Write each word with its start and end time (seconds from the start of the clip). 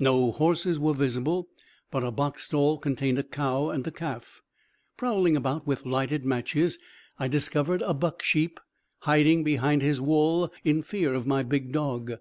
No 0.00 0.32
horses 0.32 0.78
were 0.78 0.94
visible, 0.94 1.50
but 1.90 2.02
a 2.02 2.10
box 2.10 2.44
stall 2.44 2.78
contained 2.78 3.18
a 3.18 3.22
cow 3.22 3.68
and 3.68 3.86
a 3.86 3.90
calf. 3.90 4.40
Prowling 4.96 5.36
about 5.36 5.66
with 5.66 5.84
lighted 5.84 6.24
matches, 6.24 6.78
I 7.18 7.28
discovered 7.28 7.82
a 7.82 7.92
buck 7.92 8.22
sheep, 8.22 8.58
hiding 9.00 9.44
behind 9.44 9.82
his 9.82 10.00
wool 10.00 10.50
in 10.64 10.82
fear 10.82 11.12
of 11.12 11.26
my 11.26 11.42
big 11.42 11.72
dog. 11.72 12.12